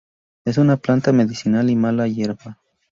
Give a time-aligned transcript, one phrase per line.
[0.45, 2.59] Es una planta medicinal y mala hierba.